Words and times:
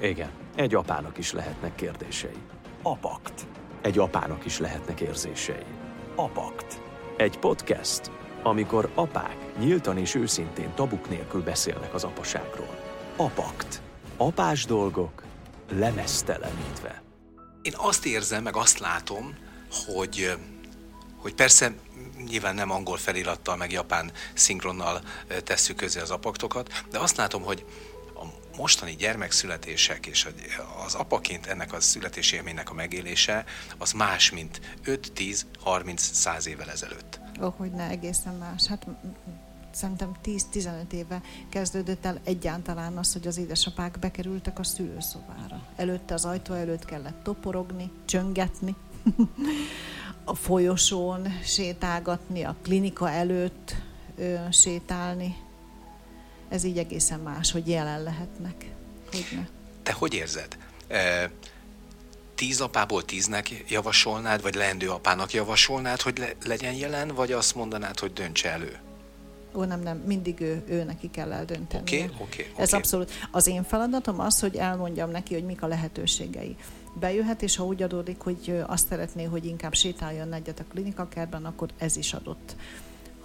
Igen, 0.00 0.30
egy 0.56 0.74
apának 0.74 1.18
is 1.18 1.32
lehetnek 1.32 1.74
kérdései. 1.74 2.36
Apakt. 2.82 3.46
Egy 3.82 3.98
apának 3.98 4.44
is 4.44 4.58
lehetnek 4.58 5.00
érzései. 5.00 5.64
Apakt. 6.14 6.80
Egy 7.16 7.38
podcast, 7.38 8.10
amikor 8.42 8.90
apák 8.94 9.36
nyíltan 9.58 9.98
és 9.98 10.14
őszintén 10.14 10.74
tabuk 10.74 11.08
nélkül 11.08 11.42
beszélnek 11.42 11.94
az 11.94 12.04
apaságról. 12.04 12.78
Apakt. 13.16 13.82
Apás 14.16 14.64
dolgok 14.64 15.22
lemesztelenítve. 15.70 17.02
Én 17.62 17.74
azt 17.76 18.06
érzem, 18.06 18.42
meg 18.42 18.56
azt 18.56 18.78
látom, 18.78 19.34
hogy, 19.86 20.32
hogy 21.16 21.34
persze 21.34 21.72
nyilván 22.28 22.54
nem 22.54 22.70
angol 22.70 22.96
felirattal, 22.96 23.56
meg 23.56 23.72
japán 23.72 24.12
szinkronnal 24.34 25.00
tesszük 25.44 25.76
közé 25.76 26.00
az 26.00 26.10
apaktokat, 26.10 26.84
de 26.90 26.98
azt 26.98 27.16
látom, 27.16 27.42
hogy 27.42 27.64
mostani 28.56 28.96
gyermekszületések 28.96 30.06
és 30.06 30.28
az 30.86 30.94
apaként 30.94 31.46
ennek 31.46 31.72
a 31.72 31.80
születési 31.80 32.36
élménynek 32.36 32.70
a 32.70 32.74
megélése 32.74 33.44
az 33.78 33.92
más, 33.92 34.30
mint 34.30 34.60
5, 34.84 35.12
10, 35.12 35.46
30, 35.60 36.02
100 36.02 36.46
évvel 36.46 36.70
ezelőtt. 36.70 37.20
Ó, 37.40 37.44
oh, 37.46 37.54
hogy 37.56 37.70
ne, 37.70 37.88
egészen 37.88 38.34
más. 38.34 38.66
Hát 38.66 38.86
szerintem 39.70 40.16
10-15 40.24 40.92
éve 40.92 41.22
kezdődött 41.48 42.04
el 42.04 42.20
egyáltalán 42.24 42.96
az, 42.96 43.12
hogy 43.12 43.26
az 43.26 43.38
édesapák 43.38 43.98
bekerültek 43.98 44.58
a 44.58 44.64
szülőszobára. 44.64 45.62
Előtte 45.76 46.14
az 46.14 46.24
ajtó 46.24 46.54
előtt 46.54 46.84
kellett 46.84 47.22
toporogni, 47.22 47.90
csöngetni, 48.04 48.74
a 50.24 50.34
folyosón 50.34 51.28
sétálgatni, 51.44 52.42
a 52.42 52.56
klinika 52.62 53.10
előtt 53.10 53.74
ö, 54.16 54.34
sétálni. 54.50 55.36
Ez 56.50 56.64
így 56.64 56.78
egészen 56.78 57.20
más, 57.20 57.52
hogy 57.52 57.68
jelen 57.68 58.02
lehetnek. 58.02 58.70
Hogyne. 59.10 59.48
Te 59.82 59.92
hogy 59.92 60.14
érzed? 60.14 60.56
E, 60.88 61.30
tíz 62.34 62.60
apából 62.60 63.04
tíznek 63.04 63.64
javasolnád, 63.68 64.42
vagy 64.42 64.54
leendő 64.54 64.90
apának 64.90 65.32
javasolnád, 65.32 66.00
hogy 66.00 66.18
le, 66.18 66.32
legyen 66.44 66.74
jelen, 66.74 67.08
vagy 67.08 67.32
azt 67.32 67.54
mondanád, 67.54 67.98
hogy 67.98 68.12
döntse 68.12 68.50
elő? 68.50 68.78
Ó, 69.54 69.64
nem, 69.64 69.80
nem, 69.80 69.96
mindig 69.96 70.40
ő, 70.40 70.62
ő 70.68 70.84
neki 70.84 71.10
kell 71.10 71.32
eldönteni. 71.32 71.82
Oké, 71.82 71.96
okay, 71.96 72.16
oké. 72.20 72.42
Okay, 72.42 72.62
Ez 72.62 72.68
okay. 72.68 72.78
abszolút. 72.78 73.12
Az 73.30 73.46
én 73.46 73.62
feladatom 73.62 74.20
az, 74.20 74.40
hogy 74.40 74.56
elmondjam 74.56 75.10
neki, 75.10 75.34
hogy 75.34 75.44
mik 75.44 75.62
a 75.62 75.66
lehetőségei. 75.66 76.56
Bejöhet, 76.94 77.42
és 77.42 77.56
ha 77.56 77.64
úgy 77.64 77.82
adódik, 77.82 78.20
hogy 78.20 78.62
azt 78.66 78.86
szeretné, 78.88 79.24
hogy 79.24 79.44
inkább 79.44 79.74
sétáljon 79.74 80.32
egyet 80.32 80.60
a 80.60 80.64
klinikakertben, 80.72 81.44
akkor 81.44 81.68
ez 81.78 81.96
is 81.96 82.12
adott 82.12 82.56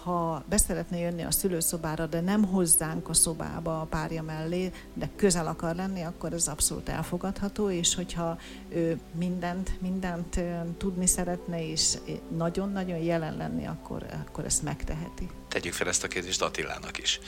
ha 0.05 0.43
beszeretne 0.49 0.97
jönni 0.97 1.23
a 1.23 1.31
szülőszobára, 1.31 2.05
de 2.05 2.21
nem 2.21 2.43
hozzánk 2.43 3.09
a 3.09 3.13
szobába 3.13 3.81
a 3.81 3.85
párja 3.85 4.23
mellé, 4.23 4.71
de 4.93 5.09
közel 5.15 5.47
akar 5.47 5.75
lenni, 5.75 6.01
akkor 6.01 6.33
ez 6.33 6.47
abszolút 6.47 6.89
elfogadható, 6.89 7.69
és 7.69 7.95
hogyha 7.95 8.37
ő 8.69 8.99
mindent, 9.17 9.81
mindent 9.81 10.39
tudni 10.77 11.07
szeretne, 11.07 11.69
és 11.69 11.97
nagyon-nagyon 12.37 12.97
jelen 12.97 13.37
lenni, 13.37 13.67
akkor, 13.67 14.05
akkor 14.27 14.45
ezt 14.45 14.63
megteheti. 14.63 15.29
Tegyük 15.47 15.73
fel 15.73 15.87
ezt 15.87 16.03
a 16.03 16.07
kérdést 16.07 16.41
Attilának 16.41 16.97
is 16.97 17.19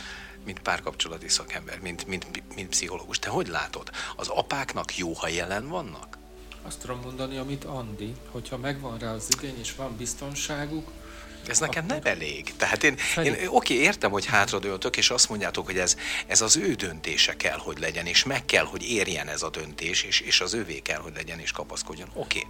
mint 0.45 0.59
párkapcsolati 0.59 1.27
szakember, 1.27 1.79
mint, 1.79 2.07
mint, 2.07 2.55
mint 2.55 2.69
pszichológus. 2.69 3.19
Te 3.19 3.29
hogy 3.29 3.47
látod? 3.47 3.89
Az 4.15 4.27
apáknak 4.27 4.97
jó, 4.97 5.13
ha 5.13 5.27
jelen 5.27 5.67
vannak? 5.67 6.17
Azt 6.61 6.79
tudom 6.79 6.99
mondani, 6.99 7.37
amit 7.37 7.63
Andi, 7.63 8.15
hogyha 8.31 8.57
megvan 8.57 8.97
rá 8.97 9.13
az 9.13 9.27
igény 9.37 9.59
és 9.59 9.75
van 9.75 9.95
biztonságuk, 9.97 10.91
ez 11.49 11.59
nekem 11.59 11.85
nem 11.85 11.99
elég. 12.03 12.55
Tehát 12.55 12.83
én, 12.83 12.97
én 13.23 13.35
oké, 13.47 13.73
értem, 13.73 14.11
hogy 14.11 14.25
hátradőltök, 14.25 14.97
és 14.97 15.09
azt 15.09 15.29
mondjátok, 15.29 15.65
hogy 15.65 15.77
ez, 15.77 15.97
ez 16.27 16.41
az 16.41 16.55
ő 16.57 16.73
döntése 16.73 17.35
kell, 17.35 17.57
hogy 17.57 17.79
legyen, 17.79 18.05
és 18.05 18.23
meg 18.23 18.45
kell, 18.45 18.65
hogy 18.65 18.83
érjen 18.83 19.27
ez 19.27 19.41
a 19.41 19.49
döntés, 19.49 20.03
és, 20.03 20.19
és 20.19 20.41
az 20.41 20.53
ővé 20.53 20.79
kell, 20.79 20.99
hogy 20.99 21.13
legyen, 21.15 21.39
és 21.39 21.51
kapaszkodjon. 21.51 22.09
Oké. 22.13 22.47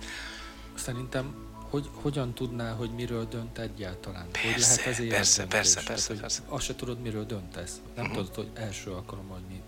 Szerintem 0.75 1.45
hogy, 1.69 1.89
hogyan 1.93 2.33
tudná, 2.33 2.73
hogy 2.73 2.91
miről 2.91 3.25
dönt 3.25 3.57
egyáltalán? 3.57 4.27
Persze, 4.31 4.83
hogy 4.83 5.07
lehet 5.07 5.21
az 5.21 5.35
persze, 5.35 5.45
persze, 5.45 5.81
persze, 5.83 6.07
Tehát, 6.07 6.21
persze. 6.21 6.41
Azt 6.47 6.65
se 6.65 6.75
tudod, 6.75 7.01
miről 7.01 7.25
döntesz. 7.25 7.81
Nem 7.95 8.05
uh-huh. 8.05 8.17
tudod, 8.17 8.35
hogy 8.35 8.63
első 8.63 8.91
alkalom, 8.91 9.27
hogy 9.27 9.41
mi, 9.49 9.61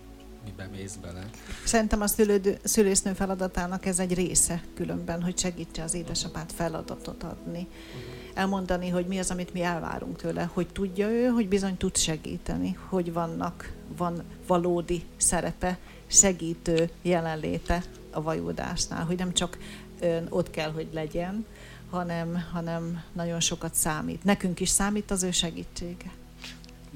mibe 0.50 0.70
mész 0.78 0.96
bele. 0.96 1.30
Szerintem 1.66 2.02
a 2.02 2.08
szülődő, 2.08 2.58
szülésznő 2.64 3.14
feladatának 3.14 3.86
ez 3.86 4.00
egy 4.00 4.14
része 4.14 4.64
különben, 4.76 5.24
hogy 5.24 5.38
segítse 5.38 5.84
az 5.84 5.94
édesapát 5.94 6.52
feladatot 6.52 7.24
adni. 7.24 7.68
Uh-huh 7.68 8.20
elmondani, 8.40 8.90
hogy 8.90 9.06
mi 9.06 9.20
az, 9.20 9.32
amit 9.32 9.54
mi 9.54 9.62
elvárunk 9.62 10.18
tőle, 10.18 10.50
hogy 10.54 10.68
tudja 10.68 11.09
ő, 11.09 11.28
hogy 11.28 11.48
bizony 11.48 11.78
tud 11.78 11.98
segíteni, 11.98 12.78
hogy 12.90 13.14
vannak, 13.14 13.74
van 13.98 14.24
valódi 14.48 15.04
szerepe, 15.18 15.78
segítő 16.08 16.90
jelenléte 17.02 17.84
a 18.12 18.22
vajúdásnál, 18.22 19.06
hogy 19.06 19.18
nem 19.18 19.34
csak 19.34 19.58
ön 20.00 20.28
ott 20.30 20.50
kell, 20.50 20.72
hogy 20.72 20.88
legyen, 20.92 21.46
hanem, 21.90 22.46
hanem 22.52 23.04
nagyon 23.14 23.40
sokat 23.40 23.76
számít. 23.76 24.24
Nekünk 24.24 24.59
is 24.59 24.70
számít 24.70 25.12
az 25.12 25.24
ő 25.24 25.32
segítsége. 25.32 26.12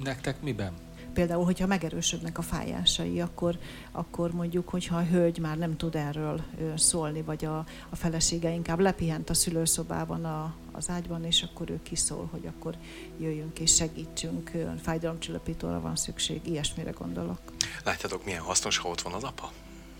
Nektek 0.04 0.42
miben? 0.42 0.74
Például, 1.14 1.44
hogyha 1.44 1.68
megerősödnek 1.68 2.38
a 2.38 2.42
fájásai, 2.42 3.22
akkor, 3.22 3.58
akkor 3.92 4.32
mondjuk, 4.32 4.70
hogyha 4.70 4.98
a 4.98 5.04
hölgy 5.04 5.38
már 5.38 5.58
nem 5.58 5.78
tud 5.78 5.96
erről 5.96 6.42
szólni, 6.76 7.22
vagy 7.22 7.46
a, 7.46 7.58
a 7.90 7.96
felesége 7.96 8.50
inkább 8.50 8.80
lepihent 8.80 9.30
a 9.30 9.34
szülőszobában 9.34 10.26
a, 10.26 10.54
az 10.72 10.90
ágyban, 10.90 11.26
és 11.26 11.44
akkor 11.44 11.70
ő 11.70 11.80
kiszól, 11.84 12.28
hogy 12.32 12.46
akkor 12.46 12.76
jöjjünk 13.20 13.60
és 13.60 13.76
segítsünk, 13.76 14.52
fájdalomcsillapítóra 14.82 15.82
van 15.82 15.96
szükség, 15.96 16.42
ilyesmire 16.44 16.92
gondolok. 16.92 17.40
Látjátok, 17.84 18.26
milyen 18.26 18.42
hasznos, 18.42 18.78
ha 18.78 18.90
ott 18.90 19.02
van 19.02 19.14
az 19.14 19.24
apa? 19.24 19.52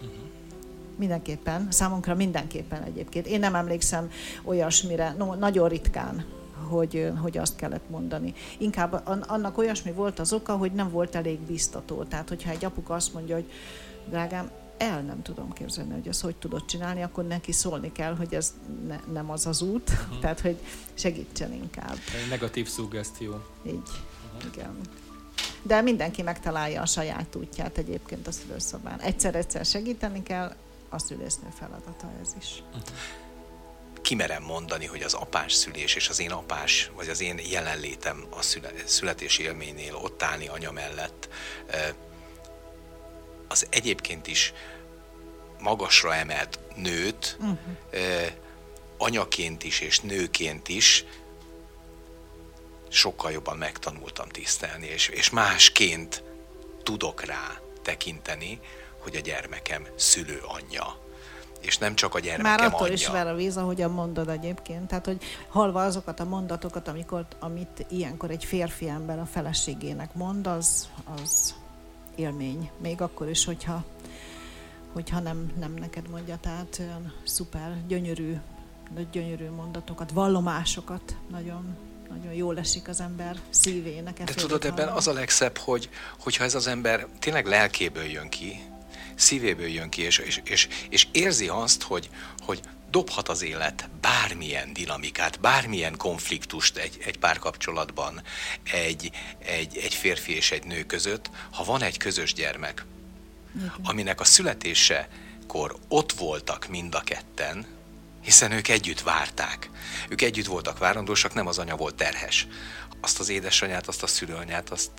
Uh-huh. 0.02 0.14
Mindenképpen, 0.98 1.68
számunkra 1.72 2.16
mindenképpen 2.16 2.84
egyébként. 2.84 3.28
Én 3.28 3.40
nem 3.40 3.56
emlékszem 3.56 4.12
olyasmire, 4.44 5.16
no, 5.18 5.34
nagyon 5.34 5.70
ritkán, 5.70 6.26
hogy, 6.70 7.12
hogy 7.22 7.38
azt 7.38 7.56
kellett 7.56 7.90
mondani. 7.90 8.34
Inkább 8.58 9.02
annak 9.28 9.58
olyasmi 9.58 9.92
volt 9.92 10.20
az 10.20 10.34
oka, 10.34 10.56
hogy 10.56 10.72
nem 10.72 10.90
volt 10.90 11.16
elég 11.16 11.40
biztató. 11.40 12.04
Tehát, 12.04 12.30
hogyha 12.30 12.50
egy 12.50 12.66
apuka 12.66 12.94
azt 12.94 13.14
mondja, 13.14 13.36
hogy 13.36 13.52
drágám, 14.10 14.52
el 14.78 15.02
nem 15.02 15.22
tudom 15.22 15.54
képzelni, 15.54 15.94
hogy 15.94 16.08
ezt 16.08 16.22
hogy 16.22 16.36
tudod 16.36 16.66
csinálni, 16.66 17.02
akkor 17.02 17.28
neki 17.28 17.52
szólni 17.52 17.92
kell, 17.92 18.16
hogy 18.16 18.34
ez 18.34 18.54
ne, 18.88 19.00
nem 19.12 19.32
az 19.32 19.46
az 19.46 19.62
út, 19.62 19.90
uh-huh. 19.90 20.20
tehát 20.22 20.40
hogy 20.40 20.58
segítsen 20.94 21.54
inkább. 21.54 21.98
Egy 22.24 22.30
negatív 22.30 22.68
szuggesztió. 22.68 23.44
Így, 23.66 23.74
uh-huh. 23.74 24.54
igen. 24.54 24.76
De 25.62 25.82
mindenki 25.82 26.22
megtalálja 26.22 26.82
a 26.82 26.86
saját 26.86 27.36
útját 27.36 27.78
egyébként 27.78 28.28
a 28.28 28.32
szülőszobán. 28.32 29.00
Egyszer-egyszer 29.00 29.66
segíteni 29.66 30.24
kell, 30.24 30.56
a 30.90 31.00
szülésznő 31.00 31.48
feladata 31.60 32.12
ez 32.22 32.36
is. 32.40 32.64
Uh-huh 32.68 32.82
kimerem 34.04 34.44
mondani, 34.44 34.86
hogy 34.86 35.02
az 35.02 35.14
apás 35.14 35.54
szülés 35.54 35.96
és 35.96 36.10
az 36.10 36.20
én 36.20 36.32
apás, 36.32 36.92
vagy 36.96 37.10
az 37.10 37.22
én 37.22 37.40
jelenlétem 37.50 38.26
a 38.30 38.42
születési 38.86 39.44
élménynél 39.44 39.96
ott 39.96 40.24
állni 40.24 40.48
anya 40.48 40.72
mellett, 40.72 41.30
az 43.48 43.68
egyébként 43.70 44.28
is 44.28 44.54
magasra 45.60 46.16
emelt 46.16 46.60
nőt, 46.76 47.38
uh-huh. 47.40 47.58
anyaként 48.98 49.64
is 49.64 49.80
és 49.80 50.00
nőként 50.00 50.68
is 50.68 51.06
sokkal 52.90 53.32
jobban 53.32 53.58
megtanultam 53.58 54.30
tisztelni, 54.30 54.88
és, 54.88 55.08
és 55.08 55.30
másként 55.30 56.24
tudok 56.84 57.24
rá 57.26 57.62
tekinteni, 57.82 58.60
hogy 58.98 59.16
a 59.16 59.20
gyermekem 59.20 59.88
szülő 59.96 60.42
anyja 60.46 61.03
és 61.66 61.78
nem 61.78 61.96
csak 61.96 62.16
a 62.16 62.20
gyermekem 62.20 62.52
Már 62.52 62.62
attól 62.62 62.80
anyja. 62.80 62.94
is 62.94 63.08
ver 63.08 63.28
a 63.28 63.36
víz, 63.36 63.58
ahogyan 63.58 63.92
mondod 63.92 64.30
egyébként. 64.30 64.88
Tehát, 64.88 65.06
hogy 65.06 65.24
halva 65.50 65.84
azokat 65.84 66.20
a 66.20 66.24
mondatokat, 66.24 66.88
amikor, 66.88 67.26
amit 67.40 67.86
ilyenkor 67.90 68.32
egy 68.32 68.46
férfi 68.46 68.90
ember 68.90 69.20
a 69.20 69.26
feleségének 69.26 70.14
mond, 70.14 70.48
az, 70.48 70.90
az 71.22 71.56
élmény. 72.16 72.70
Még 72.78 73.02
akkor 73.02 73.30
is, 73.30 73.46
hogyha, 73.46 73.84
hogyha 74.94 75.20
nem, 75.20 75.52
nem 75.60 75.74
neked 75.74 76.10
mondja. 76.10 76.38
Tehát 76.42 76.78
olyan 76.80 77.14
szuper, 77.24 77.78
gyönyörű, 77.88 78.38
gyönyörű 79.12 79.50
mondatokat, 79.50 80.12
vallomásokat 80.12 81.16
nagyon 81.30 81.78
nagyon 82.10 82.34
jól 82.34 82.58
esik 82.58 82.88
az 82.88 83.02
ember 83.02 83.38
szívének. 83.50 84.24
De 84.24 84.34
tudod, 84.34 84.66
ebben 84.66 84.88
az 84.88 85.08
a 85.08 85.14
legszebb, 85.14 85.58
hogy, 85.58 85.90
hogyha 86.20 86.44
ez 86.44 86.56
az 86.56 86.68
ember 86.68 87.08
tényleg 87.20 87.46
lelkéből 87.46 88.04
jön 88.04 88.30
ki, 88.30 88.73
szívéből 89.16 89.68
jön 89.68 89.90
ki, 89.90 90.02
és, 90.02 90.18
és, 90.18 90.42
és, 90.44 90.68
és 90.90 91.08
érzi 91.12 91.48
azt, 91.48 91.82
hogy, 91.82 92.10
hogy 92.40 92.62
dobhat 92.94 93.30
az 93.30 93.42
élet 93.42 93.90
bármilyen 94.02 94.74
dinamikát, 94.74 95.40
bármilyen 95.40 95.98
konfliktust 95.98 96.78
egy, 96.78 96.98
egy 97.06 97.18
párkapcsolatban, 97.20 98.22
egy, 98.72 99.12
egy, 99.40 99.78
egy 99.78 99.94
férfi 99.94 100.36
és 100.36 100.52
egy 100.52 100.64
nő 100.64 100.84
között, 100.84 101.30
ha 101.52 101.64
van 101.64 101.82
egy 101.82 101.98
közös 101.98 102.34
gyermek, 102.34 102.86
Igen. 103.56 103.74
aminek 103.84 104.20
a 104.20 104.24
születésekor 104.24 105.76
ott 105.88 106.12
voltak 106.12 106.68
mind 106.68 106.96
a 106.96 107.02
ketten, 107.02 107.66
hiszen 108.24 108.52
ők 108.52 108.68
együtt 108.68 109.02
várták. 109.02 109.70
Ők 110.10 110.22
együtt 110.22 110.46
voltak 110.46 110.78
várandósak, 110.78 111.34
nem 111.34 111.48
az 111.48 111.58
anya 111.58 111.76
volt 111.76 111.96
terhes. 111.96 112.48
Azt 113.02 113.20
az 113.20 113.30
édesanyát, 113.30 113.88
azt 113.88 114.04
a 114.04 114.08
szülőanyát, 114.08 114.70
azt 114.70 114.92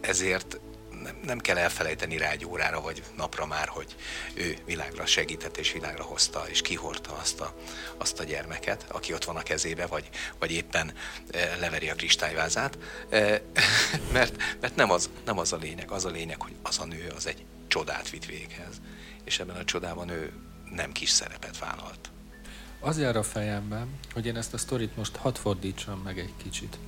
ezért 0.00 0.60
nem, 1.02 1.16
nem 1.24 1.38
kell 1.38 1.56
elfelejteni 1.56 2.16
rá 2.16 2.30
egy 2.30 2.46
órára 2.46 2.80
vagy 2.80 3.02
napra 3.16 3.46
már, 3.46 3.68
hogy 3.68 3.96
ő 4.34 4.56
világra 4.64 5.06
segített 5.06 5.56
és 5.56 5.72
világra 5.72 6.02
hozta 6.02 6.48
és 6.48 6.60
kihordta 6.60 7.16
azt 7.16 7.40
a, 7.40 7.54
azt 7.96 8.20
a 8.20 8.24
gyermeket, 8.24 8.86
aki 8.88 9.12
ott 9.12 9.24
van 9.24 9.36
a 9.36 9.42
kezébe, 9.42 9.86
vagy, 9.86 10.08
vagy 10.38 10.50
éppen 10.50 10.92
e, 11.30 11.56
leveri 11.56 11.90
a 11.90 11.94
kristályvázát, 11.94 12.78
e, 13.10 13.42
mert, 14.12 14.36
mert 14.60 14.76
nem, 14.76 14.90
az, 14.90 15.10
nem 15.24 15.38
az 15.38 15.52
a 15.52 15.56
lényeg, 15.56 15.90
az 15.90 16.04
a 16.04 16.10
lényeg, 16.10 16.42
hogy 16.42 16.54
az 16.62 16.78
a 16.78 16.84
nő 16.84 17.12
az 17.16 17.26
egy 17.26 17.44
csodát 17.68 18.10
vitt 18.10 18.26
véghez, 18.26 18.80
és 19.24 19.38
ebben 19.38 19.56
a 19.56 19.64
csodában 19.64 20.08
ő 20.08 20.32
nem 20.70 20.92
kis 20.92 21.10
szerepet 21.10 21.58
vállalt. 21.58 22.10
Az 22.80 22.98
jár 22.98 23.16
a 23.16 23.22
fejemben, 23.22 23.88
hogy 24.12 24.26
én 24.26 24.36
ezt 24.36 24.54
a 24.54 24.58
sztorit 24.58 24.96
most 24.96 25.16
hadd 25.16 25.34
fordítsam 25.34 26.00
meg 26.00 26.18
egy 26.18 26.32
kicsit. 26.36 26.78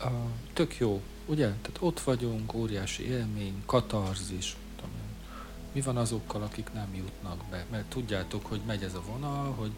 Uh, 0.00 0.12
tök 0.54 0.78
jó, 0.78 1.02
ugye? 1.26 1.46
Tehát 1.46 1.76
ott 1.80 2.00
vagyunk, 2.00 2.54
óriási 2.54 3.08
élmény, 3.08 3.62
katarzis. 3.66 4.56
Mi 5.72 5.80
van 5.80 5.96
azokkal, 5.96 6.42
akik 6.42 6.72
nem 6.72 6.94
jutnak 6.94 7.44
be? 7.50 7.66
Mert 7.70 7.84
tudjátok, 7.84 8.46
hogy 8.46 8.60
megy 8.66 8.82
ez 8.82 8.94
a 8.94 9.02
vonal, 9.12 9.52
hogy 9.52 9.70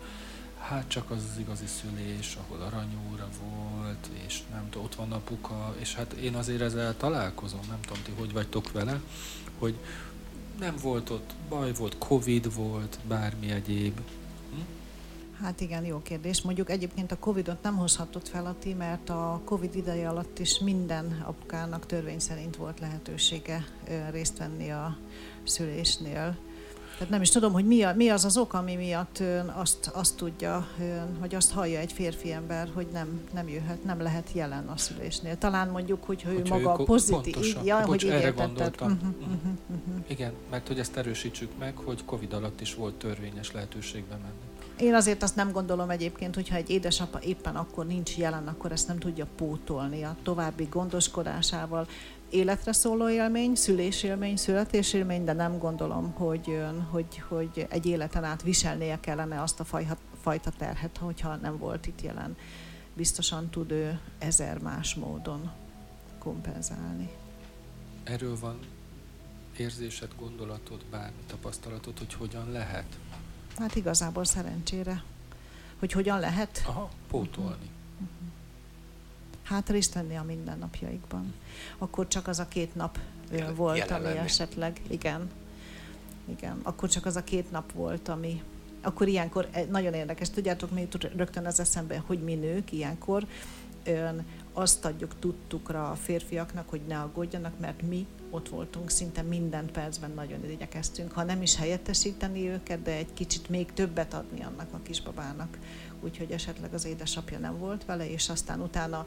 hát 0.59 0.89
csak 0.89 1.11
az 1.11 1.25
az 1.33 1.39
igazi 1.39 1.67
szülés, 1.67 2.37
ahol 2.37 2.63
aranyóra 2.63 3.29
volt, 3.43 4.09
és 4.27 4.41
nem 4.51 4.69
tudom, 4.71 4.85
ott 4.85 4.95
van 4.95 5.13
apuka, 5.13 5.75
és 5.79 5.95
hát 5.95 6.13
én 6.13 6.35
azért 6.35 6.61
ezzel 6.61 6.97
találkozom, 6.97 7.61
nem 7.69 7.81
tudom, 7.81 8.03
ti 8.03 8.13
hogy 8.19 8.33
vagytok 8.33 8.73
vele, 8.73 9.01
hogy 9.59 9.75
nem 10.59 10.75
volt 10.83 11.11
ott 11.11 11.31
baj, 11.49 11.75
volt, 11.75 11.99
Covid 11.99 12.55
volt, 12.55 12.99
bármi 13.09 13.51
egyéb, 13.51 14.01
Hát 15.43 15.61
igen, 15.61 15.85
jó 15.85 16.03
kérdés. 16.03 16.43
Mondjuk 16.43 16.71
egyébként 16.71 17.13
a 17.13 17.19
Covid-ot 17.19 17.63
nem 17.63 17.77
hozhatott 17.77 18.29
fel 18.29 18.47
a 18.47 18.55
ti, 18.59 18.75
mert 18.75 19.11
a 19.11 19.41
Covid 19.45 19.75
ideje 19.75 20.09
alatt 20.09 20.39
is 20.39 20.59
minden 20.59 21.23
apukának 21.27 21.87
törvény 21.87 22.19
szerint 22.19 22.57
volt 22.57 22.81
lehetősége 22.81 23.65
részt 24.11 24.39
venni 24.39 24.71
a 24.71 24.97
szülésnél. 25.45 26.37
Tehát 26.93 27.13
nem 27.13 27.23
is 27.23 27.31
tudom, 27.31 27.53
hogy 27.53 27.67
mi, 27.67 27.83
a, 27.83 27.95
mi 27.95 28.09
az 28.09 28.25
az 28.25 28.37
ok, 28.37 28.53
ami 28.53 28.75
miatt 28.75 29.21
ön 29.21 29.49
azt, 29.49 29.87
azt 29.87 30.17
tudja, 30.17 30.67
ön, 30.81 31.17
hogy 31.21 31.35
azt 31.35 31.53
hallja 31.53 31.79
egy 31.79 31.93
férfi 31.93 32.33
ember, 32.33 32.71
hogy 32.75 32.87
nem, 32.93 33.21
nem 33.35 33.49
jöhet, 33.49 33.85
nem 33.85 34.01
lehet 34.01 34.31
jelen 34.33 34.69
a 34.69 34.77
szülésnél. 34.77 35.39
Talán 35.39 35.69
mondjuk, 35.69 36.05
hogy 36.05 36.25
ő 36.29 36.35
hogy 36.35 36.49
maga 36.49 36.77
ő 36.81 36.85
pozitív, 36.85 37.33
pontosan, 37.33 37.61
így, 37.61 37.67
ja, 37.67 37.85
hogy 37.85 38.05
így 38.05 38.11
erre 38.11 38.31
gondoltam. 38.31 38.93
Uh-huh, 38.93 39.09
uh-huh, 39.09 39.53
uh-huh. 39.69 40.05
Igen, 40.07 40.33
mert 40.51 40.67
hogy 40.67 40.79
ezt 40.79 40.97
erősítsük 40.97 41.59
meg, 41.59 41.77
hogy 41.77 42.05
Covid 42.05 42.33
alatt 42.33 42.61
is 42.61 42.75
volt 42.75 42.95
törvényes 42.95 43.53
lehetőség 43.53 44.05
bemenni. 44.05 44.47
Én 44.79 44.95
azért 44.95 45.23
azt 45.23 45.37
nem 45.37 45.53
gondolom 45.53 45.91
egyébként, 45.91 46.35
hogyha 46.35 46.57
egy 46.57 46.71
édesapa 46.71 47.21
éppen 47.21 47.57
akkor 47.57 47.87
nincs 47.87 48.17
jelen, 48.17 48.49
akkor 48.49 48.73
ezt 48.73 48.89
nem 48.89 48.99
tudja 48.99 49.27
pótolni 49.37 50.03
a 50.03 50.17
további 50.23 50.65
gondoskodásával. 50.65 51.89
Életre 52.31 52.73
szóló 52.73 53.09
élmény, 53.09 53.55
szülésélmény, 53.55 54.37
születésélmény, 54.37 55.25
de 55.25 55.33
nem 55.33 55.59
gondolom, 55.59 56.13
hogy, 56.13 56.61
hogy, 56.91 57.23
hogy 57.29 57.67
egy 57.71 57.87
életen 57.87 58.25
át 58.25 58.43
viselnie 58.43 59.01
kellene 59.01 59.43
azt 59.43 59.61
a 59.61 59.65
fajta, 60.21 60.51
terhet, 60.59 60.97
hogyha 60.97 61.37
nem 61.37 61.59
volt 61.59 61.87
itt 61.87 62.03
jelen. 62.03 62.37
Biztosan 62.95 63.51
tud 63.51 63.71
ő 63.71 64.01
ezer 64.19 64.59
más 64.59 64.95
módon 64.95 65.51
kompenzálni. 66.19 67.11
Erről 68.05 68.39
van 68.39 68.59
érzésed, 69.57 70.11
gondolatod, 70.19 70.85
bármi 70.91 71.23
tapasztalatod, 71.27 71.99
hogy 71.99 72.15
hogyan 72.15 72.51
lehet? 72.51 72.99
Hát 73.59 73.77
igazából 73.77 74.25
szerencsére. 74.25 75.03
Hogy 75.79 75.93
hogyan 75.93 76.21
lehet? 76.21 76.63
Aha, 76.67 76.91
pótolni. 77.11 77.71
Uh-huh. 77.95 78.09
Hát 79.43 79.69
részt 79.69 79.95
venni 79.95 80.17
a 80.17 80.23
mindennapjaikban. 80.23 81.35
Akkor 81.79 82.09
csak 82.09 82.27
az 82.27 82.39
a 82.39 82.49
két 82.49 82.75
nap 82.75 82.99
Jel- 83.33 83.55
volt, 83.57 83.91
ami 83.91 84.03
lenni. 84.03 84.19
esetleg, 84.19 84.81
igen, 84.89 85.31
igen, 86.25 86.61
akkor 86.63 86.89
csak 86.89 87.07
az 87.07 87.17
a 87.17 87.25
két 87.25 87.51
nap 87.51 87.73
volt, 87.73 88.09
ami, 88.09 88.43
akkor 88.83 89.09
ilyenkor 89.09 89.49
eh, 89.53 89.67
nagyon 89.71 89.95
érdekes, 89.95 90.31
tudjátok, 90.31 90.71
mi 90.71 90.89
rögtön 91.17 91.47
az 91.47 91.61
eszembe, 91.61 92.03
hogy 92.07 92.23
mi 92.23 92.35
nők 92.35 92.73
ilyenkor 92.73 93.27
ön, 93.85 94.25
azt 94.53 94.85
adjuk 94.85 95.19
tudtukra 95.19 95.91
a 95.91 95.95
férfiaknak, 95.95 96.69
hogy 96.69 96.81
ne 96.89 96.99
aggódjanak, 97.01 97.59
mert 97.59 97.83
mi 97.83 98.07
ott 98.31 98.49
voltunk 98.49 98.91
szinte 98.91 99.23
minden 99.23 99.71
percben, 99.73 100.11
nagyon 100.11 100.51
igyekeztünk, 100.51 101.13
ha 101.13 101.23
nem 101.23 101.43
is 101.43 101.57
helyettesíteni 101.57 102.49
őket, 102.49 102.83
de 102.83 102.93
egy 102.93 103.13
kicsit 103.15 103.49
még 103.49 103.73
többet 103.73 104.15
adni 104.15 104.43
annak 104.43 104.69
a 104.73 104.81
kisbabának. 104.83 105.59
Úgyhogy 106.01 106.31
esetleg 106.31 106.75
az 106.75 106.85
édesapja 106.85 107.39
nem 107.39 107.59
volt 107.59 107.85
vele, 107.85 108.11
és 108.11 108.29
aztán 108.29 108.61
utána 108.61 109.05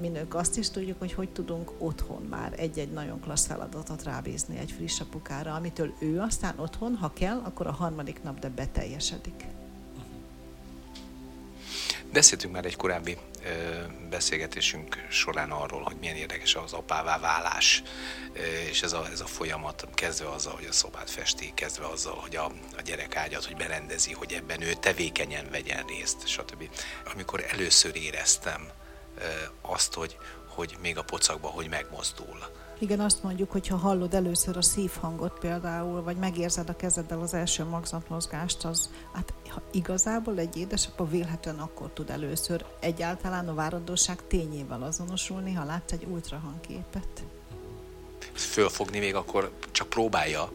mi 0.00 0.08
nők 0.08 0.34
azt 0.34 0.58
is 0.58 0.70
tudjuk, 0.70 0.98
hogy 0.98 1.12
hogy 1.12 1.28
tudunk 1.28 1.72
otthon 1.78 2.22
már 2.22 2.52
egy-egy 2.56 2.92
nagyon 2.92 3.20
klassz 3.20 3.46
feladatot 3.46 4.02
rábízni 4.02 4.58
egy 4.58 4.70
friss 4.70 5.00
apukára, 5.00 5.54
amitől 5.54 5.94
ő 5.98 6.20
aztán 6.20 6.58
otthon, 6.58 6.94
ha 6.94 7.12
kell, 7.12 7.40
akkor 7.44 7.66
a 7.66 7.72
harmadik 7.72 8.22
nap, 8.22 8.38
de 8.38 8.48
beteljesedik. 8.48 9.44
Beszéltünk 12.12 12.52
már 12.52 12.64
egy 12.64 12.76
korábbi 12.76 13.16
ö, 13.44 13.48
beszélgetésünk 14.10 15.06
során 15.10 15.50
arról, 15.50 15.82
hogy 15.82 15.96
milyen 16.00 16.16
érdekes 16.16 16.54
az 16.54 16.72
apává 16.72 17.18
válás, 17.18 17.82
ö, 18.32 18.40
és 18.40 18.82
ez 18.82 18.92
a, 18.92 19.08
ez 19.12 19.20
a 19.20 19.26
folyamat 19.26 19.88
kezdve 19.94 20.28
azzal, 20.28 20.54
hogy 20.54 20.66
a 20.68 20.72
szobát 20.72 21.10
festi, 21.10 21.52
kezdve 21.54 21.86
azzal, 21.86 22.14
hogy 22.14 22.36
a, 22.36 22.44
a 22.76 22.80
gyerek 22.84 23.16
ágyat, 23.16 23.44
hogy 23.44 23.56
berendezi, 23.56 24.12
hogy 24.12 24.32
ebben 24.32 24.62
ő 24.62 24.72
tevékenyen 24.72 25.50
vegyen 25.50 25.86
részt, 25.86 26.26
stb. 26.26 26.68
Amikor 27.12 27.44
először 27.48 27.96
éreztem 27.96 28.70
ö, 29.18 29.22
azt, 29.60 29.94
hogy, 29.94 30.16
hogy 30.48 30.76
még 30.82 30.98
a 30.98 31.04
pocakba, 31.04 31.48
hogy 31.48 31.68
megmozdul, 31.68 32.38
igen, 32.82 33.00
azt 33.00 33.22
mondjuk, 33.22 33.50
hogy 33.50 33.66
ha 33.66 33.76
hallod 33.76 34.14
először 34.14 34.56
a 34.56 34.62
szívhangot 34.62 35.38
például, 35.38 36.02
vagy 36.02 36.16
megérzed 36.16 36.68
a 36.68 36.76
kezeddel 36.76 37.20
az 37.20 37.34
első 37.34 37.64
magzatmozgást, 37.64 38.64
az 38.64 38.90
hát 39.12 39.34
ha 39.48 39.62
igazából 39.72 40.38
egy 40.38 40.56
édesapa 40.56 41.06
vélhetően 41.06 41.58
akkor 41.58 41.90
tud 41.90 42.10
először 42.10 42.64
egyáltalán 42.80 43.48
a 43.48 43.54
várandóság 43.54 44.26
tényével 44.26 44.82
azonosulni, 44.82 45.52
ha 45.52 45.64
látsz 45.64 45.92
egy 45.92 46.06
ultrahangképet. 46.10 47.24
Fölfogni 48.32 48.98
még 48.98 49.14
akkor 49.14 49.52
csak 49.70 49.88
próbálja, 49.88 50.52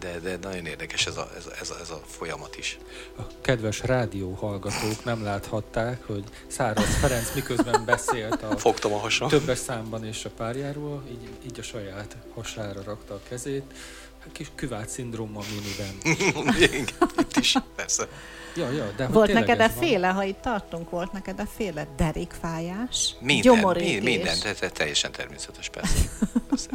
de, 0.00 0.18
de 0.18 0.36
nagyon 0.48 0.66
érdekes 0.66 1.06
ez 1.06 1.16
a, 1.16 1.30
ez, 1.36 1.46
a, 1.46 1.50
ez, 1.60 1.70
a, 1.70 1.74
ez 1.80 1.90
a 1.90 2.00
folyamat 2.06 2.56
is. 2.56 2.78
A 3.18 3.22
kedves 3.40 3.80
rádió 3.82 4.32
hallgatók 4.32 5.04
nem 5.04 5.22
láthatták, 5.22 6.06
hogy 6.06 6.24
Száraz 6.46 6.96
Ferenc 7.00 7.34
miközben 7.34 7.84
beszélt 7.84 8.42
a, 8.42 8.56
Fogtam 8.68 8.92
a 8.92 8.98
hasam. 8.98 9.28
többes 9.28 9.58
számban 9.58 10.04
és 10.04 10.24
a 10.24 10.30
párjáról, 10.30 11.02
így, 11.10 11.28
így 11.46 11.58
a 11.58 11.62
saját 11.62 12.16
hasára 12.34 12.82
rakta 12.82 13.14
a 13.14 13.20
kezét. 13.28 13.72
Hát 14.20 14.32
kis 14.32 14.50
küvát 14.54 14.88
szindróma 14.88 15.40
miniben. 15.50 16.16
Itt 17.18 17.36
is, 17.36 17.56
persze. 17.76 18.08
Ja, 18.56 18.70
ja, 18.70 18.90
de 18.96 19.06
volt 19.06 19.32
neked-e 19.32 19.68
féle, 19.68 20.08
ha 20.08 20.24
itt 20.24 20.40
tartunk, 20.40 20.90
volt 20.90 21.12
neked-e 21.12 21.46
féle 21.46 21.86
derékfájás? 21.96 23.14
Minden, 23.20 23.58
mi, 23.76 23.98
minden, 23.98 24.38
de, 24.42 24.54
de 24.60 24.70
teljesen 24.70 25.12
természetes, 25.12 25.68
persze. 25.68 26.08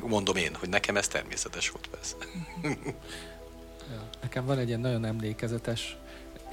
Mondom 0.02 0.36
én, 0.36 0.56
hogy 0.60 0.70
nekem 0.70 0.98
ez 0.98 1.08
természetes 1.08 1.70
volt, 1.70 1.88
persze. 1.88 2.16
ja, 3.92 4.10
nekem 4.22 4.46
van 4.46 4.58
egy 4.58 4.68
ilyen 4.68 4.80
nagyon 4.80 5.06
emlékezetes 5.06 5.98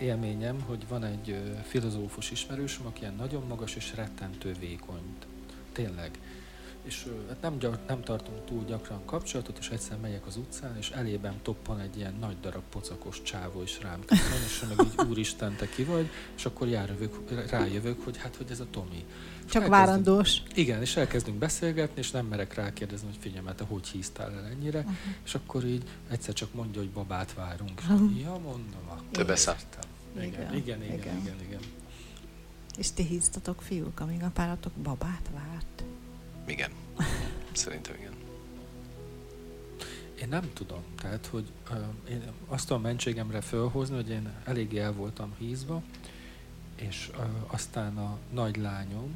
élményem, 0.00 0.60
hogy 0.60 0.88
van 0.88 1.04
egy 1.04 1.36
filozófus 1.68 2.30
ismerősöm, 2.30 2.86
aki 2.86 3.00
ilyen 3.00 3.14
nagyon 3.14 3.44
magas 3.48 3.74
és 3.74 3.92
rettentő 3.94 4.54
vékony. 4.60 5.16
Tényleg 5.72 6.10
és 6.82 7.06
hát 7.28 7.40
nem, 7.40 7.76
nem 7.86 8.02
tartunk 8.02 8.44
túl 8.44 8.64
gyakran 8.64 9.04
kapcsolatot, 9.04 9.58
és 9.58 9.68
egyszer 9.68 9.98
megyek 9.98 10.26
az 10.26 10.36
utcán, 10.36 10.76
és 10.76 10.90
elében 10.90 11.34
toppan 11.42 11.80
egy 11.80 11.96
ilyen 11.96 12.14
nagy 12.20 12.40
darab 12.40 12.62
pocakos 12.70 13.22
csávó, 13.22 13.62
és 13.62 13.80
rám 13.82 14.04
köszön, 14.04 14.42
és 14.44 14.64
meg 14.68 14.86
így 14.86 15.08
úristen, 15.08 15.56
te 15.56 15.68
ki 15.68 15.84
vagy, 15.84 16.08
és 16.36 16.44
akkor 16.44 16.68
járövök, 16.68 17.48
rájövök, 17.50 18.04
hogy 18.04 18.16
hát, 18.16 18.36
hogy 18.36 18.50
ez 18.50 18.60
a 18.60 18.66
Tomi. 18.70 19.04
Csak 19.50 19.66
várandós. 19.66 20.42
Igen, 20.54 20.80
és 20.80 20.96
elkezdünk 20.96 21.38
beszélgetni, 21.38 22.00
és 22.00 22.10
nem 22.10 22.26
merek 22.26 22.54
rákérdezni, 22.54 23.06
hogy 23.06 23.18
figyelj, 23.20 23.44
te 23.56 23.64
hogy 23.64 23.86
híztál 23.86 24.32
el 24.32 24.44
ennyire, 24.44 24.78
uh-huh. 24.78 24.94
és 25.24 25.34
akkor 25.34 25.64
így 25.64 25.82
egyszer 26.10 26.34
csak 26.34 26.54
mondja, 26.54 26.80
hogy 26.80 26.90
babát 26.90 27.34
várunk. 27.34 27.80
És 27.80 27.88
uh-huh. 27.88 28.20
ja, 28.20 28.30
mondom, 28.30 28.82
akkor 28.88 29.06
Több 29.10 29.30
Igen, 30.16 30.26
igen, 30.26 30.54
igen, 30.54 30.82
igen, 30.82 30.98
igen, 30.98 31.16
igen, 31.16 31.36
igen. 31.46 31.60
És 32.76 32.92
ti 32.92 33.02
híztatok 33.02 33.62
fiúk, 33.62 34.00
amíg 34.00 34.22
a 34.22 34.30
páratok 34.34 34.72
babát 34.72 35.30
várt? 35.34 35.84
Igen. 36.52 36.70
Szerintem 37.52 37.94
igen. 37.98 38.12
Én 40.20 40.28
nem 40.28 40.50
tudom. 40.52 40.82
Tehát, 41.00 41.26
hogy 41.26 41.52
uh, 41.70 41.76
én 42.10 42.22
azt 42.48 42.70
a 42.70 42.78
mentségemre 42.78 43.40
fölhozni, 43.40 43.94
hogy 43.94 44.08
én 44.10 44.32
eléggé 44.44 44.78
el 44.78 44.92
voltam 44.92 45.34
hízva, 45.38 45.82
és 46.76 47.10
uh, 47.18 47.24
aztán 47.46 47.96
a 47.96 48.18
nagy 48.32 48.56
lányom... 48.56 49.14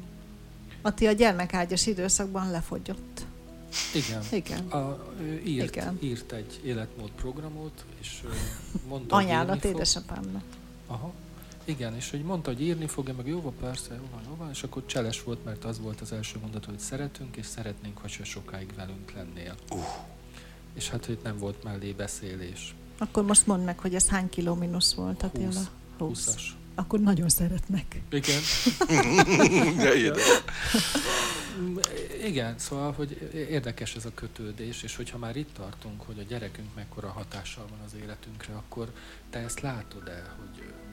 Ati 0.81 1.07
a 1.07 1.11
gyermekágyas 1.11 1.85
időszakban 1.85 2.51
lefogyott. 2.51 3.25
Igen. 3.93 4.23
Igen. 4.31 4.67
A, 4.67 5.05
ő 5.19 5.41
írt, 5.45 5.75
Igen. 5.75 5.97
írt 6.01 6.31
egy 6.31 6.61
életmód 6.63 7.11
programot, 7.11 7.85
és 7.99 8.21
uh, 8.25 8.31
mondta, 8.87 9.15
Anyának, 9.15 9.63
édesapámnak. 9.63 10.43
Aha. 10.87 11.13
Igen, 11.67 11.95
és 11.95 12.09
hogy 12.09 12.21
mondta, 12.21 12.51
hogy 12.51 12.61
írni 12.61 12.87
fogja, 12.87 13.13
meg 13.13 13.27
jó 13.27 13.41
van, 13.41 13.53
persze, 13.59 13.93
jó 13.93 14.07
van, 14.11 14.21
jó 14.27 14.35
van, 14.35 14.49
és 14.49 14.63
akkor 14.63 14.85
cseles 14.85 15.23
volt, 15.23 15.43
mert 15.45 15.63
az 15.63 15.79
volt 15.79 16.01
az 16.01 16.11
első 16.11 16.39
mondat, 16.41 16.65
hogy 16.65 16.79
szeretünk, 16.79 17.35
és 17.35 17.45
szeretnénk, 17.45 17.97
hogy 17.97 18.19
sokáig 18.23 18.73
velünk 18.75 19.11
lennél. 19.11 19.55
Uh. 19.71 19.79
És 20.73 20.89
hát, 20.89 21.05
hogy 21.05 21.19
nem 21.23 21.37
volt 21.37 21.63
mellé 21.63 21.91
beszélés. 21.91 22.75
Akkor 22.97 23.23
most 23.23 23.47
mondd 23.47 23.63
meg, 23.63 23.79
hogy 23.79 23.95
ez 23.95 24.07
hány 24.07 24.29
kiló 24.29 24.53
mínusz 24.53 24.93
volt, 24.93 25.23
Attila? 25.23 25.61
20. 25.97 26.25
20-as. 26.25 26.41
Akkor 26.75 26.99
nagyon 26.99 27.29
szeretnek. 27.29 28.01
Igen. 28.09 28.41
De 29.77 29.95
ide. 29.95 30.13
Igen, 32.23 32.57
szóval, 32.57 32.91
hogy 32.91 33.29
érdekes 33.33 33.95
ez 33.95 34.05
a 34.05 34.11
kötődés, 34.13 34.83
és 34.83 34.95
hogyha 34.95 35.17
már 35.17 35.35
itt 35.35 35.53
tartunk, 35.53 36.01
hogy 36.01 36.19
a 36.19 36.23
gyerekünk 36.23 36.75
mekkora 36.75 37.07
hatással 37.07 37.65
van 37.69 37.79
az 37.85 37.93
életünkre, 38.01 38.53
akkor 38.53 38.91
te 39.29 39.39
ezt 39.39 39.59
látod-e, 39.59 40.35
hogy 40.37 40.63
ö, 40.63 40.86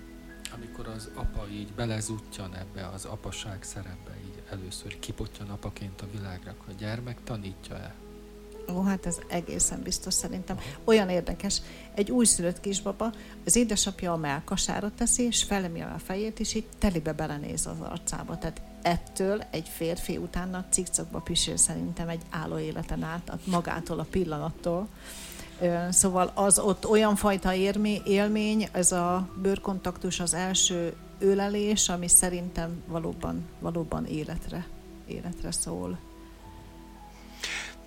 amikor 0.57 0.89
az 0.89 1.11
apa 1.15 1.47
így 1.53 1.73
belezutjan 1.73 2.57
ebbe 2.57 2.87
az 2.95 3.05
apaság 3.05 3.63
szerepbe, 3.63 4.17
így 4.25 4.43
először 4.51 4.99
kipottyan 4.99 5.49
apaként 5.49 6.01
a 6.01 6.07
világra, 6.13 6.51
akkor 6.51 6.69
a 6.69 6.79
gyermek 6.79 7.19
tanítja-e? 7.25 7.95
Ó, 8.73 8.83
hát 8.83 9.07
ez 9.07 9.19
egészen 9.29 9.83
biztos 9.83 10.15
szerintem. 10.15 10.59
Olyan 10.85 11.09
érdekes, 11.09 11.61
egy 11.95 12.11
újszülött 12.11 12.61
kisbaba, 12.61 13.13
az 13.45 13.57
édesapja 13.57 14.13
a 14.13 14.17
melkasára 14.17 14.91
teszi, 14.95 15.23
és 15.23 15.43
felemel 15.43 15.93
a 15.95 15.99
fejét, 15.99 16.41
és 16.41 16.55
így 16.55 16.67
telibe 16.79 17.13
belenéz 17.13 17.67
az 17.67 17.81
arcába. 17.81 18.39
Tehát 18.39 18.61
ettől 18.83 19.43
egy 19.51 19.69
férfi 19.69 20.17
utána 20.17 20.65
cikcakba 20.71 21.19
pisil 21.19 21.57
szerintem 21.57 22.09
egy 22.09 22.23
álló 22.31 22.59
életen 22.59 23.03
át, 23.03 23.39
magától 23.45 23.99
a 23.99 24.07
pillanattól. 24.11 24.89
Szóval 25.91 26.31
az 26.35 26.59
ott 26.59 26.87
olyan 26.87 27.17
fajta 27.17 27.55
érmi, 27.55 28.03
élmény, 28.05 28.69
ez 28.73 28.93
a 28.93 29.29
bőrkontaktus, 29.35 30.21
az 30.21 30.35
első 30.35 30.95
ölelés, 31.19 31.89
ami 31.89 32.09
szerintem 32.09 32.83
valóban, 32.87 33.49
valóban 33.59 34.07
életre, 34.07 34.67
életre 35.07 35.53
szól. 35.53 35.99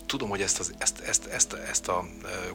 Tudom, 0.06 0.30
hogy 0.30 0.42
ezt, 0.42 0.60
az, 0.60 0.74
ezt, 0.78 1.00
ezt, 1.00 1.26
ezt, 1.26 1.54
ezt 1.54 1.88
a 1.88 2.06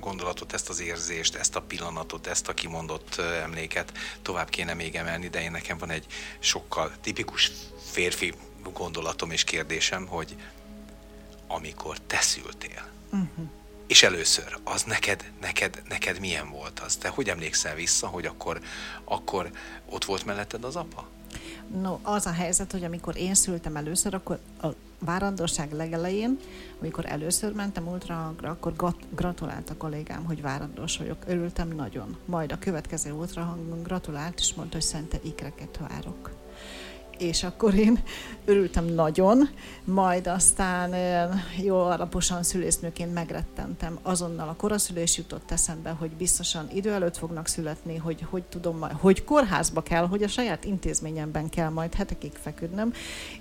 gondolatot, 0.01 0.53
ezt 0.53 0.69
az 0.69 0.81
érzést, 0.81 1.35
ezt 1.35 1.57
a 1.57 1.63
pillanatot, 1.63 2.27
ezt 2.27 2.49
a 2.49 2.55
kimondott 2.55 3.15
emléket 3.43 3.93
tovább 4.23 4.49
kéne 4.49 4.75
még 4.75 4.95
emelni, 4.95 5.29
de 5.29 5.43
én 5.43 5.51
nekem 5.51 5.79
van 5.79 5.91
egy 5.91 6.07
sokkal 6.39 6.93
tipikus 7.01 7.53
férfi 7.91 8.35
gondolatom 8.73 9.31
és 9.31 9.45
kérdésem, 9.45 10.07
hogy 10.07 10.37
amikor 11.47 11.99
te 11.99 12.21
szültél, 12.21 12.91
Uh-huh. 13.13 13.49
És 13.93 14.03
először, 14.03 14.59
az 14.65 14.83
neked, 14.83 15.33
neked, 15.41 15.83
neked 15.89 16.21
milyen 16.21 16.51
volt 16.51 16.81
az? 16.81 16.97
Te 16.97 17.09
hogy 17.09 17.29
emlékszel 17.29 17.75
vissza, 17.75 18.07
hogy 18.07 18.27
akkor, 18.27 18.61
akkor 19.05 19.51
ott 19.91 20.05
volt 20.05 20.25
melletted 20.25 20.65
az 20.65 20.77
apa? 20.77 21.09
No, 21.81 21.99
az 22.03 22.27
a 22.27 22.33
helyzet, 22.33 22.73
hogy 22.73 22.85
amikor 22.85 23.17
én 23.17 23.35
szültem 23.35 23.77
először, 23.77 24.15
akkor 24.15 24.39
a 24.63 24.67
várandóság 24.99 25.73
legelején, 25.73 26.39
amikor 26.81 27.07
először 27.07 27.53
mentem 27.53 27.89
ultrahangra, 27.89 28.51
akkor 28.51 28.95
gratulált 29.11 29.71
a 29.71 29.77
kollégám, 29.77 30.25
hogy 30.25 30.43
várandós 30.43 30.97
vagyok. 30.97 31.25
Örültem 31.27 31.69
nagyon. 31.69 32.19
Majd 32.25 32.53
a 32.53 32.59
következő 32.59 33.13
ultrahangon 33.13 33.83
gratulált, 33.83 34.39
és 34.39 34.55
mondta, 34.55 34.77
hogy 34.77 34.87
szente 34.87 35.19
ikreket 35.23 35.79
várok. 35.89 36.31
És 37.19 37.43
akkor 37.43 37.75
én 37.75 38.03
örültem 38.45 38.85
nagyon, 38.85 39.49
majd 39.85 40.27
aztán 40.27 40.95
jó 41.63 41.77
alaposan 41.77 42.43
szülésznőként 42.43 43.15
megrettentem. 43.15 43.99
Azonnal 44.03 44.49
a 44.49 44.57
koraszülés 44.57 45.17
jutott 45.17 45.51
eszembe, 45.51 45.91
hogy 45.91 46.11
biztosan 46.11 46.69
idő 46.75 46.93
előtt 46.93 47.17
fognak 47.17 47.47
születni, 47.47 47.97
hogy 47.97 48.27
hogy 48.31 48.43
tudom 48.43 48.79
majd, 48.79 48.93
hogy 48.93 49.25
kórházba 49.25 49.83
kell, 49.83 50.07
hogy 50.07 50.23
a 50.23 50.29
saját 50.29 50.65
intézményemben 50.65 51.49
kell 51.49 51.69
majd 51.69 51.95
hetekig 51.95 52.33
feküdnöm. 52.33 52.93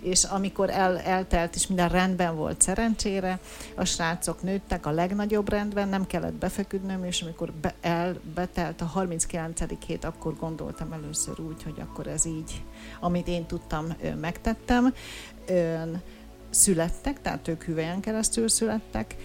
És 0.02 0.24
amikor 0.24 0.70
el, 0.70 1.00
eltelt, 1.00 1.56
és 1.56 1.68
minden 1.68 1.90
rendben 1.90 2.36
volt 2.36 2.62
szerencsére, 2.62 3.40
a 3.76 3.86
srácok 3.86 4.42
nőttek 4.42 4.86
a 4.86 4.92
legnagyobb 4.92 5.50
rendben, 5.50 5.90
nem 5.90 6.08
kellett 6.08 6.34
befeküdnöm, 6.34 7.04
és 7.04 7.22
amikor 7.22 7.52
be, 7.52 7.74
el, 7.82 8.20
betelt 8.36 8.82
a 8.82 8.86
39. 8.86 9.60
hét, 9.86 10.04
akkor 10.06 10.36
gondoltam 10.40 10.92
először 10.92 11.40
úgy, 11.40 11.64
hogy 11.64 11.80
akkor 11.80 12.08
ez 12.08 12.26
így, 12.26 12.64
amit 13.00 13.28
én 13.28 13.46
tudtam, 13.46 13.71
ö, 14.02 14.16
megtettem. 14.16 14.94
Születtek, 16.50 17.22
tehát 17.22 17.48
ők 17.48 17.64
hüvelyen 17.64 18.00
keresztül 18.00 18.48
születtek, 18.48 19.16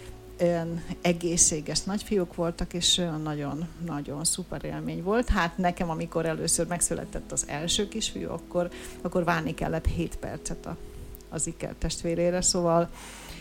egészséges 1.00 1.83
nagyfiúk 1.83 2.35
voltak, 2.35 2.73
és 2.75 3.03
nagyon-nagyon 3.23 4.25
szuper 4.25 4.65
élmény 4.65 5.03
volt. 5.03 5.29
Hát 5.29 5.59
nekem, 5.59 5.91
amikor 5.91 6.26
először 6.26 6.67
megszületett 6.67 7.33
az 7.33 7.45
első 7.49 7.88
kisfiú, 7.88 8.31
akkor, 8.31 8.71
akkor 9.03 9.25
várni 9.25 9.55
kellett 9.55 9.87
7 9.87 10.17
percet 10.17 10.67
a, 10.67 10.76
az 11.29 11.47
iker 11.47 11.75
testvérére, 11.79 12.41
szóval 12.41 12.91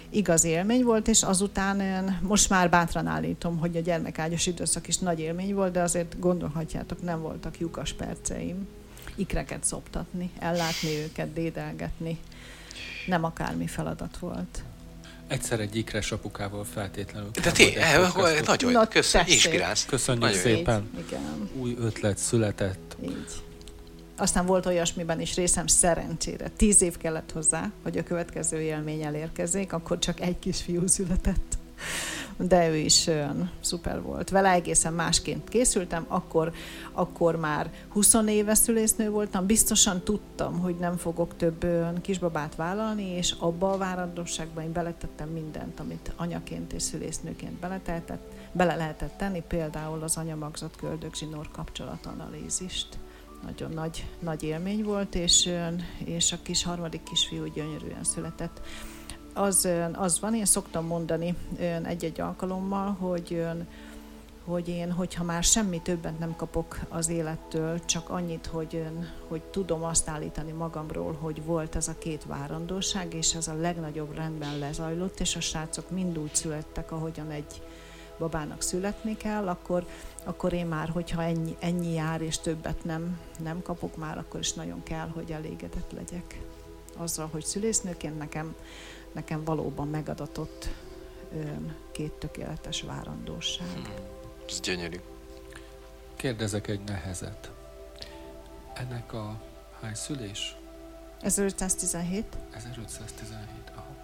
igaz 0.10 0.44
élmény 0.44 0.84
volt, 0.84 1.08
és 1.08 1.24
azután 1.24 1.80
ön, 1.80 2.20
most 2.22 2.50
már 2.50 2.70
bátran 2.70 3.08
állítom, 3.08 3.58
hogy 3.58 3.78
a 3.78 3.80
gyermekágyas 3.80 4.48
időszak 4.48 4.88
is 4.88 4.98
nagy 4.98 5.20
élmény 5.20 5.56
volt, 5.56 5.72
de 5.72 5.82
azért 5.82 6.20
gondolhatjátok, 6.20 7.02
nem 7.02 7.22
voltak 7.22 7.60
lyukas 7.60 7.94
perceim. 7.94 8.68
Ikreket 9.16 9.64
szoptatni, 9.64 10.32
ellátni 10.40 10.90
őket, 10.98 11.34
dédelgetni. 11.34 12.20
Nem 13.08 13.24
akármi 13.24 13.68
feladat 13.68 14.18
volt. 14.18 14.64
Egyszer 15.28 15.60
egy 15.60 15.76
ikres 15.76 16.12
apukával 16.12 16.64
feltétlenül. 16.64 17.30
De 17.44 17.52
ti, 17.52 17.76
eh, 17.76 17.96
podcastot. 17.96 18.46
nagyon, 18.48 18.72
Na, 18.72 18.88
köszönöm, 18.88 19.26
tessék. 19.26 19.44
inspirálsz. 19.44 19.86
Köszönjük 19.86 20.24
Nagyon 20.24 20.40
szépen. 20.40 20.90
Így, 20.98 21.06
igen, 21.08 21.50
Új 21.56 21.76
ötlet 21.80 22.18
született. 22.18 22.96
így. 23.04 23.32
Aztán 24.18 24.46
volt 24.46 24.66
olyasmiben 24.66 25.22
is 25.22 25.36
részem 25.36 25.68
szerencsére. 25.68 26.48
Tíz 26.50 26.82
év 26.82 26.98
kellett 26.98 27.32
hozzá, 27.32 27.72
hogy 27.84 27.98
a 27.98 28.04
következő 28.04 28.62
élmény 28.62 29.02
elérkezzék, 29.04 29.74
akkor 29.74 30.00
csak 30.00 30.20
egy 30.20 30.40
kisfiú 30.40 30.88
született. 30.88 31.58
De 32.38 32.70
ő 32.70 32.76
is 32.76 33.08
olyan 33.08 33.52
szuper 33.60 34.02
volt. 34.02 34.30
Vele 34.30 34.50
egészen 34.50 34.94
másként 34.94 35.50
készültem, 35.50 36.06
akkor, 36.08 36.52
akkor 36.92 37.36
már 37.36 37.72
20 37.90 38.14
éves 38.28 38.58
szülésznő 38.58 39.10
voltam, 39.10 39.46
biztosan 39.46 40.02
tudtam, 40.04 40.60
hogy 40.60 40.76
nem 40.76 40.98
fogok 40.98 41.36
több 41.36 41.66
kisbabát 42.02 42.56
vállalni, 42.56 43.04
és 43.04 43.36
abba 43.40 43.72
a 43.72 43.78
várandóságban 43.78 44.64
én 44.64 44.72
beletettem 44.72 45.30
mindent, 45.30 45.80
amit 45.80 46.14
anyaként 46.16 46.74
és 46.74 46.82
szülésznőként 46.82 47.60
beletehetett, 47.60 48.32
bele 48.52 48.76
lehetett 48.76 49.18
tenni, 49.18 49.44
például 49.48 50.04
az 50.04 50.18
anyamagzat 50.18 50.76
köldögzsinór 50.76 51.52
kapcsolatanalízist 51.52 52.88
nagyon 53.46 53.72
nagy, 53.72 54.06
nagy 54.20 54.44
élmény 54.44 54.84
volt, 54.84 55.16
és, 55.16 55.50
és 55.98 56.32
a 56.32 56.38
kis 56.42 56.64
harmadik 56.64 57.04
kisfiú 57.04 57.46
gyönyörűen 57.46 58.04
született. 58.04 58.62
Az, 59.38 59.68
az 59.94 60.20
van, 60.20 60.36
én 60.36 60.46
szoktam 60.46 60.86
mondani 60.86 61.36
egy-egy 61.84 62.22
alkalommal, 62.22 62.96
hogy, 63.00 63.46
hogy 64.46 64.68
én, 64.68 64.92
hogyha 64.92 65.24
már 65.24 65.44
semmi 65.44 65.82
többet 65.82 66.20
nem 66.20 66.36
kapok 66.36 66.80
az 66.90 67.10
élettől, 67.10 67.86
csak 67.86 68.10
annyit, 68.10 68.46
hogy, 68.46 68.76
ön, 68.76 69.10
hogy 69.28 69.42
tudom 69.42 69.84
azt 69.84 70.08
állítani 70.08 70.52
magamról, 70.52 71.14
hogy 71.14 71.44
volt 71.44 71.76
ez 71.76 71.88
a 71.88 71.98
két 71.98 72.26
várandóság, 72.26 73.14
és 73.14 73.34
ez 73.34 73.48
a 73.48 73.56
legnagyobb 73.56 74.16
rendben 74.16 74.60
lezajlott, 74.60 75.20
és 75.20 75.36
a 75.36 75.42
srácok 75.42 75.90
mind 75.90 76.18
úgy 76.18 76.36
születtek, 76.36 76.92
ahogyan 76.92 77.30
egy 77.30 77.62
babának 78.20 78.62
születni 78.62 79.18
kell, 79.18 79.48
akkor, 79.48 79.86
akkor 80.24 80.54
én 80.54 80.66
már, 80.66 80.90
hogyha 80.90 81.24
ennyi, 81.24 81.56
ennyi 81.60 81.94
jár 81.94 82.22
és 82.22 82.40
többet 82.40 82.84
nem, 82.84 83.20
nem 83.44 83.62
kapok 83.62 83.98
már, 83.98 84.18
akkor 84.18 84.40
is 84.40 84.54
nagyon 84.54 84.84
kell, 84.84 85.08
hogy 85.14 85.32
elégedett 85.32 85.92
legyek 85.92 86.40
azzal, 86.98 87.30
hogy 87.32 87.46
szülésznőként 87.46 88.18
nekem, 88.18 88.56
nekem 89.16 89.44
valóban 89.44 89.88
megadatott 89.88 90.68
ön, 91.34 91.76
két 91.92 92.12
tökéletes 92.12 92.82
várandóság. 92.82 93.68
Hm, 93.68 93.90
Ez 94.50 94.60
gyönyörű. 94.60 95.00
Kérdezek 96.16 96.68
egy 96.68 96.82
nehezet. 96.84 97.52
Ennek 98.74 99.14
a 99.14 99.42
hány 99.82 99.96
szülés? 99.96 100.56
1517? 101.22 102.26
1517. 102.52 103.72
Aha. 103.76 103.96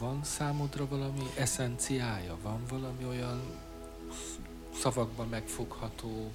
Van 0.00 0.20
számodra 0.24 0.88
valami 0.88 1.22
eszenciája? 1.38 2.36
Van 2.42 2.60
valami 2.68 3.04
olyan 3.04 3.40
szavakban 4.80 5.28
megfogható, 5.28 6.30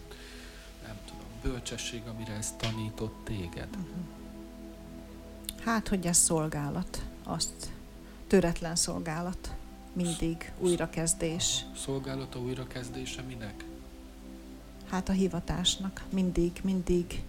nem 0.88 0.98
tudom, 1.06 1.26
bölcsesség, 1.42 2.02
amire 2.08 2.34
ez 2.34 2.52
tanított 2.58 3.16
téged? 3.24 3.68
Hát, 5.64 5.88
hogy 5.88 6.06
ez 6.06 6.18
szolgálat, 6.18 7.02
azt 7.32 7.72
töretlen 8.28 8.76
szolgálat, 8.76 9.54
mindig 9.94 10.52
újrakezdés. 10.60 11.66
Szolgálata 11.76 12.40
újrakezdése 12.40 13.22
minek? 13.22 13.66
Hát 14.90 15.10
a 15.10 15.12
hivatásnak 15.12 16.04
mindig, 16.10 16.52
mindig 16.64 17.24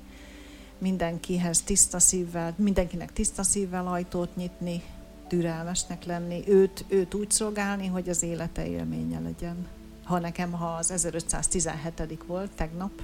mindenkihez 0.82 1.62
tiszta 1.62 1.98
szívvel, 1.98 2.54
mindenkinek 2.56 3.12
tiszta 3.12 3.42
szívvel 3.42 3.86
ajtót 3.86 4.36
nyitni, 4.36 4.82
türelmesnek 5.28 6.04
lenni, 6.04 6.42
őt, 6.46 6.84
őt 6.88 7.14
úgy 7.14 7.30
szolgálni, 7.30 7.86
hogy 7.86 8.08
az 8.08 8.22
élete 8.22 8.66
élménye 8.66 9.20
legyen. 9.20 9.66
Ha 10.04 10.18
nekem, 10.18 10.52
ha 10.52 10.66
az 10.66 10.90
1517. 10.90 12.24
volt 12.26 12.50
tegnap, 12.50 13.02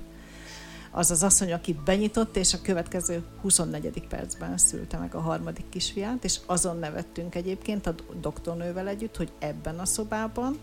az 0.98 1.10
az 1.10 1.22
asszony, 1.22 1.52
aki 1.52 1.72
benyitott, 1.84 2.36
és 2.36 2.54
a 2.54 2.60
következő 2.62 3.24
24. 3.40 4.06
percben 4.08 4.58
szülte 4.58 4.98
meg 4.98 5.14
a 5.14 5.20
harmadik 5.20 5.68
kisfiát, 5.68 6.24
és 6.24 6.38
azon 6.46 6.78
nevettünk 6.78 7.34
egyébként 7.34 7.86
a 7.86 7.94
doktornővel 8.20 8.88
együtt, 8.88 9.16
hogy 9.16 9.32
ebben 9.38 9.78
a 9.78 9.84
szobában 9.84 10.58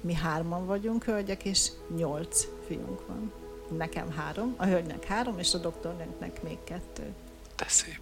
mi 0.00 0.14
hárman 0.14 0.66
vagyunk 0.66 1.04
hölgyek, 1.04 1.44
és 1.44 1.70
nyolc 1.96 2.46
fiunk 2.66 3.06
van. 3.06 3.32
Nekem 3.76 4.10
három, 4.10 4.54
a 4.56 4.64
hölgynek 4.64 5.04
három, 5.04 5.38
és 5.38 5.54
a 5.54 5.58
doktornőnknek 5.58 6.42
még 6.42 6.58
kettő. 6.64 7.12
De 7.56 7.66
szép. 7.68 8.00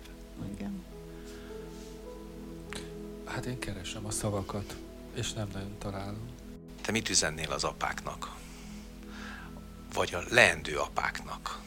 Igen. 0.54 0.84
Hát 3.24 3.46
én 3.46 3.58
keresem 3.58 4.06
a 4.06 4.10
szavakat, 4.10 4.76
és 5.14 5.32
nem 5.32 5.48
nagyon 5.52 5.74
találom. 5.78 6.28
Te 6.82 6.92
mit 6.92 7.08
üzennél 7.08 7.50
az 7.50 7.64
apáknak? 7.64 8.36
Vagy 9.96 10.14
a 10.14 10.34
leendő 10.34 10.76
apáknak? 10.76 11.62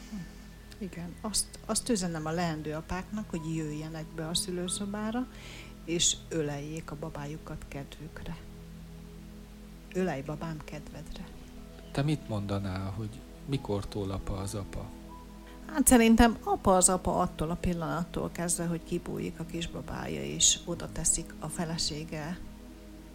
Igen, 0.78 1.14
azt, 1.20 1.46
azt 1.66 1.88
üzenem 1.88 2.26
a 2.26 2.30
leendő 2.30 2.72
apáknak, 2.72 3.30
hogy 3.30 3.54
jöjjenek 3.54 4.04
be 4.04 4.26
a 4.28 4.34
szülőszobára, 4.34 5.26
és 5.84 6.16
öleljék 6.28 6.90
a 6.90 6.96
babájukat 7.00 7.64
kedvükre. 7.68 8.36
Ölej 9.94 10.22
babám 10.22 10.56
kedvedre. 10.64 11.26
Te 11.92 12.02
mit 12.02 12.28
mondanál, 12.28 12.90
hogy 12.90 13.20
mikortól 13.46 14.10
apa 14.10 14.36
az 14.36 14.54
apa? 14.54 14.88
Hát 15.66 15.86
szerintem 15.86 16.36
apa 16.44 16.76
az 16.76 16.88
apa 16.88 17.20
attól 17.20 17.50
a 17.50 17.54
pillanattól 17.54 18.30
kezdve, 18.32 18.66
hogy 18.66 18.84
kibújik 18.84 19.40
a 19.40 19.44
kisbabája, 19.44 20.24
és 20.24 20.58
oda 20.64 20.92
teszik 20.92 21.34
a 21.38 21.48
felesége 21.48 22.38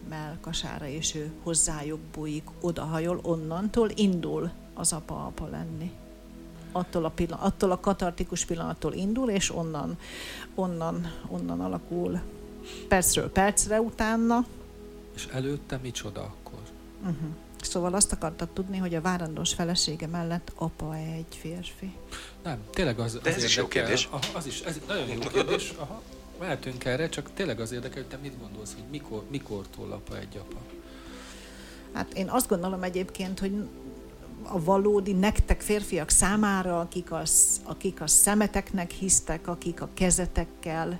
melkasára, 0.10 0.88
és 0.88 1.16
ő 1.16 1.32
hozzájuk 1.44 2.00
bújik, 2.00 2.48
odahajol, 2.62 3.20
onnantól 3.24 3.90
indul 3.96 4.52
az 4.75 4.94
apa 4.94 5.25
apa 5.25 5.48
lenni. 5.48 5.91
Attól 6.72 7.05
a, 7.05 7.10
pillan- 7.10 7.39
attól 7.39 7.72
a 7.72 7.79
katartikus 7.79 8.46
pillanattól 8.46 8.94
indul, 8.94 9.29
és 9.29 9.55
onnan, 9.55 9.98
onnan, 10.55 11.12
onnan 11.27 11.62
alakul 11.62 12.20
percről 12.88 13.32
percre 13.32 13.82
utána. 13.82 14.46
És 15.15 15.25
előtte 15.34 15.79
micsoda 15.84 16.22
akkor? 16.22 16.60
Uh-huh. 17.01 17.15
Szóval 17.62 17.94
azt 17.94 18.12
akartad 18.12 18.50
tudni, 18.50 18.77
hogy 18.77 18.96
a 18.96 19.01
várandós 19.01 19.53
felesége 19.53 20.08
mellett 20.08 20.51
apa 20.55 20.96
egy 20.96 21.36
férfi. 21.39 21.94
Nem, 22.44 22.58
tényleg 22.72 23.00
az, 23.00 23.13
De 23.24 23.29
az 23.29 23.36
ez 23.36 23.44
is 23.44 23.55
jó 23.55 23.63
érdekel. 23.63 23.84
kérdés. 23.86 24.08
Aha, 24.12 24.38
az 24.38 24.46
is, 24.46 24.62
ez 24.62 24.79
nagyon 24.88 25.08
jó 25.08 25.20
kérdés. 25.20 25.74
Aha, 25.77 26.01
mehetünk 26.39 26.86
erre, 26.86 27.10
csak 27.10 27.29
tényleg 27.34 27.60
az 27.60 27.72
érdekel, 27.72 27.98
hogy 28.01 28.10
te 28.10 28.17
mit 28.17 28.39
gondolsz, 28.39 28.74
hogy 28.74 28.84
mikor, 28.91 29.24
mikortól 29.29 29.91
apa 29.91 30.17
egy 30.17 30.38
apa? 30.38 30.58
Hát 31.94 32.13
én 32.13 32.29
azt 32.29 32.48
gondolom 32.48 32.84
egyébként, 32.84 33.39
hogy 33.39 33.67
a 34.48 34.64
valódi 34.64 35.14
nektek 35.14 35.62
férfiak 35.62 36.10
számára, 36.10 36.80
akik 36.80 37.12
a, 37.12 37.22
akik 37.64 38.02
a 38.02 38.08
szemeteknek 38.08 38.92
hisztek, 38.92 39.48
akik 39.48 39.82
a 39.82 39.90
kezetekkel 39.94 41.00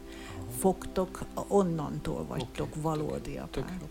fogtok, 0.60 1.20
onnantól 1.48 2.25
vagytok 2.25 2.68
Oké, 2.72 2.80
valódi 2.82 3.40
Tök 3.52 3.66
jó. 3.80 3.88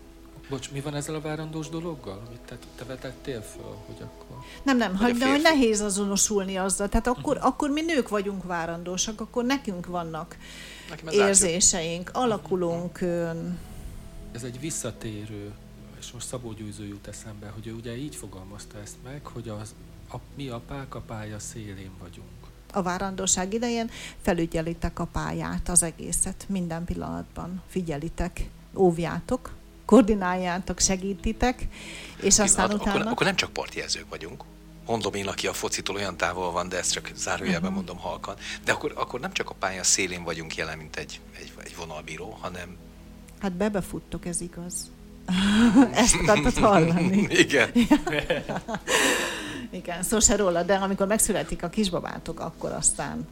Bocs, 0.49 0.71
mi 0.71 0.81
van 0.81 0.95
ezzel 0.95 1.15
a 1.15 1.21
várandós 1.21 1.69
dologgal, 1.69 2.21
amit 2.27 2.39
te, 2.39 2.57
te 2.75 2.83
vetettél 2.85 3.41
föl, 3.41 3.75
hogy 3.85 3.95
akkor... 3.99 4.37
Nem, 4.63 4.77
nem, 4.77 4.95
hogy, 4.95 5.13
de 5.13 5.29
hogy 5.31 5.41
nehéz 5.41 5.81
azonosulni 5.81 6.55
azzal. 6.57 6.89
Tehát 6.89 7.07
akkor, 7.07 7.35
Mhm. 7.35 7.45
akkor 7.45 7.69
mi 7.69 7.81
nők 7.81 8.09
vagyunk 8.09 8.43
várandósak, 8.43 9.21
akkor 9.21 9.43
nekünk 9.45 9.85
vannak 9.85 10.37
érzéseink, 11.09 12.09
alakulunk. 12.13 13.01
ön, 13.01 13.57
Ez 14.31 14.43
egy 14.43 14.59
visszatérő, 14.59 15.51
és 16.05 16.11
most 16.11 16.27
Szabó 16.27 16.51
Győző 16.51 16.85
jut 16.87 17.07
eszembe, 17.07 17.47
hogy 17.47 17.67
ő 17.67 17.73
ugye 17.73 17.97
így 17.97 18.15
fogalmazta 18.15 18.77
ezt 18.83 18.95
meg, 19.03 19.25
hogy 19.25 19.49
az, 19.49 19.73
a, 20.11 20.15
mi 20.35 20.47
a 20.47 20.61
pálya 21.07 21.39
szélén 21.39 21.91
vagyunk. 21.99 22.27
A 22.73 22.81
várandóság 22.81 23.53
idején 23.53 23.89
felügyelitek 24.21 24.99
a 24.99 25.05
pályát, 25.05 25.69
az 25.69 25.83
egészet, 25.83 26.45
minden 26.49 26.85
pillanatban 26.85 27.61
figyelitek, 27.67 28.49
óvjátok, 28.75 29.53
koordináljátok, 29.85 30.79
segítitek, 30.79 31.67
és 32.21 32.39
aztán 32.39 32.67
Pillanat, 32.67 32.87
utána... 32.87 32.99
akkor, 32.99 33.11
akkor 33.11 33.25
nem 33.25 33.35
csak 33.35 33.53
partjelzők 33.53 34.09
vagyunk. 34.09 34.43
Mondom 34.85 35.13
én, 35.13 35.27
aki 35.27 35.47
a 35.47 35.53
focitól 35.53 35.95
olyan 35.95 36.17
távol 36.17 36.51
van, 36.51 36.69
de 36.69 36.77
ezt 36.77 36.91
csak 36.91 37.11
zárójelben 37.15 37.63
Mhm. 37.63 37.73
mondom 37.73 37.97
halkan. 37.97 38.35
De 38.63 38.71
akkor, 38.71 38.93
akkor 38.95 39.19
nem 39.19 39.33
csak 39.33 39.49
a 39.49 39.53
pálya 39.53 39.83
szélén 39.83 40.23
vagyunk 40.23 40.55
jelen, 40.55 40.77
mint 40.77 40.95
egy, 40.95 41.19
egy, 41.39 41.53
egy 41.63 41.75
vonalbíró, 41.75 42.37
hanem 42.41 42.77
Hát 43.39 43.51
bebefuttok, 43.51 44.25
ez 44.25 44.41
igaz. 44.41 44.89
Ezt 45.93 46.15
akartad 46.15 46.57
hallani. 46.57 47.27
igen. 47.43 47.69
Igen, 49.69 50.03
szó 50.03 50.19
se 50.19 50.35
róla, 50.35 50.63
de 50.63 50.73
amikor 50.73 51.07
megszületik 51.07 51.63
a 51.63 51.69
kisbabátok, 51.69 52.39
akkor 52.39 52.71
aztán 52.71 53.27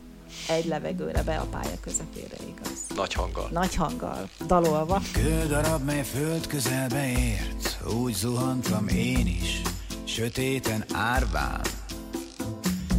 egy 0.48 0.66
levegőre 0.66 1.24
be 1.24 1.36
a 1.36 1.46
pálya 1.52 1.80
közepére, 1.82 2.36
igaz. 2.56 2.80
Nagy 2.96 3.14
hanggal. 3.14 3.50
Nagy 3.52 3.76
hanggal, 3.76 4.30
dalolva. 4.48 5.02
Kődarab, 5.12 5.84
mely 5.84 6.04
föld 6.04 6.48
közelbe 6.48 7.10
ért, 7.10 7.78
úgy 7.94 8.14
zuhantam 8.14 8.88
én 8.88 9.28
is, 9.28 9.62
sötéten 10.04 10.84
árván. 10.94 11.62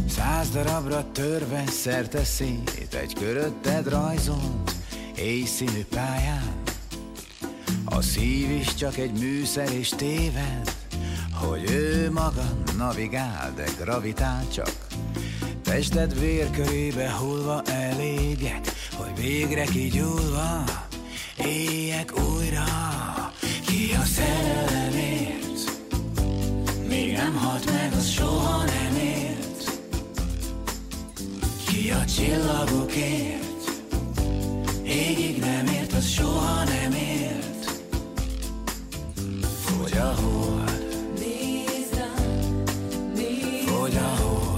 Száz 0.09 0.49
darabra 0.49 1.11
törve 1.11 1.63
szerte 1.67 2.23
szét, 2.23 2.93
egy 3.01 3.13
körötted 3.13 3.89
rajzolt, 3.89 4.71
éjszínű 5.15 5.85
pályán. 5.89 6.64
A 7.95 8.01
szív 8.01 8.49
is 8.49 8.73
csak 8.73 8.97
egy 8.97 9.11
műszer 9.11 9.71
és 9.73 9.89
téved, 9.89 10.75
hogy 11.33 11.71
ő 11.71 12.11
maga 12.11 12.43
navigál, 12.77 13.53
de 13.55 13.63
gravitál 13.79 14.47
csak. 14.53 14.87
Tested 15.63 16.19
vérkörébe 16.19 17.11
hullva 17.11 17.61
elégek, 17.61 18.59
hogy 18.95 19.21
végre 19.21 19.63
kigyúlva 19.63 20.63
éljek 21.45 22.13
újra. 22.17 22.63
Ki 23.65 23.93
a 24.01 24.03
szerelemért, 24.03 25.71
még 26.87 27.11
nem 27.11 27.35
halt 27.35 27.65
meg, 27.71 27.93
az 27.97 28.09
soha 28.09 28.63
nem 28.63 28.95
ért. 29.03 29.79
Ki 31.67 31.91
a 31.91 32.05
csillagokért, 32.05 33.71
égig 34.83 35.37
nem 35.39 35.65
ért, 35.65 35.93
az 35.93 36.07
soha 36.07 36.63
nem 36.63 36.91
ért. 36.91 37.24
A 40.05 40.07
hold, 40.07 40.69
a 43.95 44.15
hold. 44.21 44.55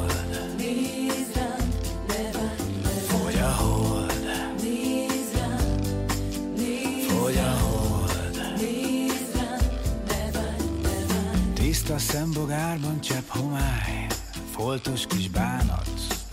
Tiszta 11.54 11.98
szembogárban 11.98 13.02
csepp 13.02 13.28
homály, 13.28 14.08
foltos 14.52 15.06
kis 15.08 15.30
bánat, 15.30 15.90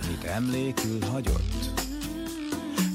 mit 0.08 0.24
emlékül 0.24 0.98
hagyott. 1.12 1.82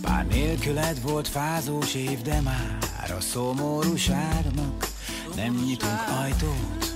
Pár 0.02 0.28
nélküled 0.28 1.02
volt 1.02 1.28
fázós 1.28 1.94
év, 1.94 2.22
de 2.22 2.42
már 2.42 3.16
a 3.18 3.22
szomorúságnak 3.22 4.89
nem 5.44 5.64
nyitunk 5.66 6.04
ajtót. 6.22 6.94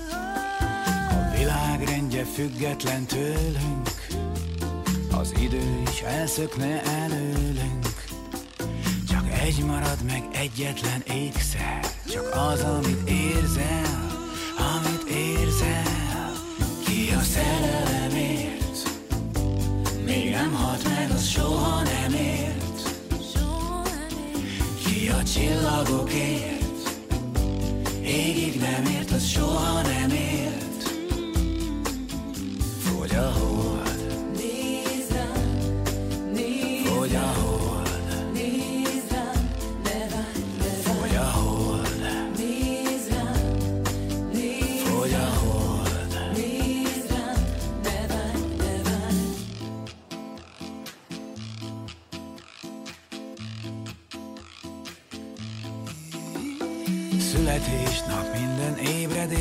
A 1.10 1.38
világ 1.38 1.84
rendje 1.88 2.26
független 2.26 3.06
tőlünk, 3.06 4.08
az 5.12 5.34
idő 5.40 5.82
is 5.92 6.02
elszökne 6.02 6.84
előlünk. 6.84 8.06
Csak 9.10 9.26
egy 9.44 9.64
marad 9.66 9.98
meg 10.06 10.24
egyetlen 10.32 11.02
ékszer, 11.02 11.80
csak 12.12 12.36
az, 12.52 12.62
amit 12.62 13.10
érzel, 13.10 14.22
amit 14.76 15.04
érzel. 15.10 16.32
Ki 16.86 17.14
a 17.14 17.22
szerelemért, 17.22 18.90
még 20.06 20.30
nem 20.30 20.54
halt 20.54 20.84
meg, 20.84 21.12
az 21.12 21.28
soha 21.28 21.84
nem 21.84 22.14
ért. 22.14 22.96
Ki 24.86 25.10
a 25.10 25.24
csillagokért, 25.24 26.63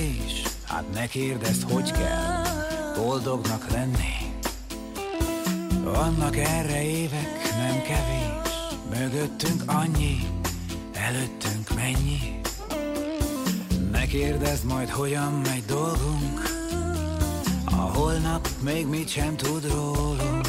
ébredés 0.02 0.42
Hát 0.66 0.84
ne 0.92 1.06
kérdezd, 1.06 1.70
hogy 1.70 1.90
kell 1.90 2.42
boldognak 2.96 3.70
lenni. 3.70 4.34
Vannak 5.84 6.36
erre 6.36 6.82
évek, 6.82 7.54
nem 7.56 7.82
kevés. 7.82 8.52
Mögöttünk 8.98 9.62
annyi, 9.66 10.18
előttünk 10.92 11.74
mennyi. 11.74 12.40
Ne 13.90 14.06
kérdezd 14.06 14.64
majd, 14.64 14.88
hogyan 14.88 15.32
megy 15.32 15.64
dolgunk. 15.64 16.40
A 17.64 17.74
holnap 17.74 18.48
még 18.60 18.86
mit 18.86 19.08
sem 19.08 19.36
tud 19.36 19.72
rólunk. 19.72 20.48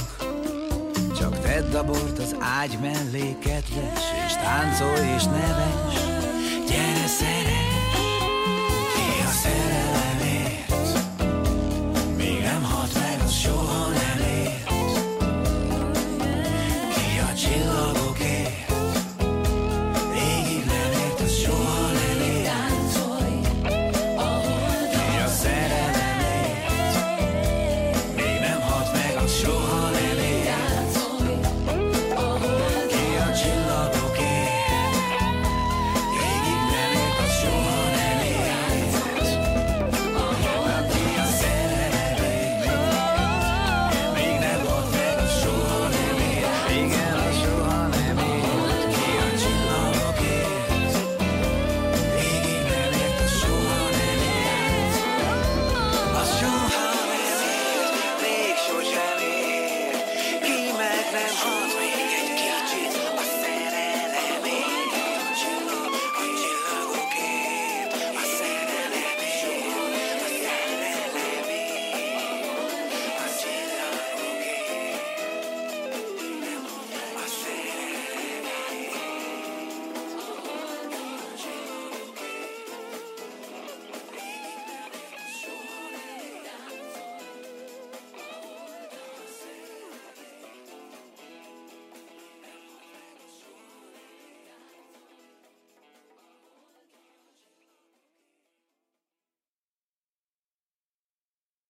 Csak 1.18 1.40
tedd 1.40 1.76
a 1.76 1.84
bort 1.84 2.20
az 2.20 2.36
ágy 2.40 2.78
mellé, 2.82 3.36
kedves 3.40 4.04
És 4.26 4.34
táncolj 4.34 5.14
és 5.16 5.24
neves. 5.24 5.96
Gyere, 6.68 7.08
szeretj 7.08 7.53